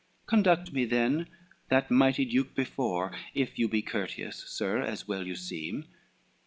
[0.01, 1.27] XXXVII "Conduct me then
[1.69, 5.85] that mighty duke before, If you be courteous, sir, as well you seem."